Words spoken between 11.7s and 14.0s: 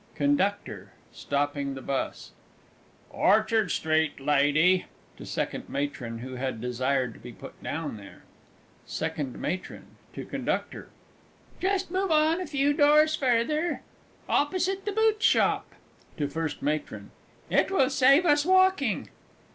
move on a few doors further,